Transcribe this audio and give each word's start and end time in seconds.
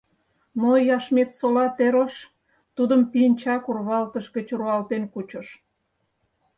Но 0.61 0.69
Яшметсола 0.97 1.65
Терош 1.77 2.13
тудым 2.75 3.01
пинчак 3.11 3.63
урвалтыж 3.69 4.25
гыч 4.35 4.47
руалтен 4.59 5.03
кучыш. 5.13 5.47